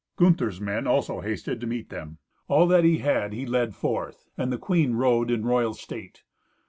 [0.15, 2.17] Gunther's men also hasted to meet them;
[2.47, 6.23] all that he had he led forth; and the queen rode in royal state.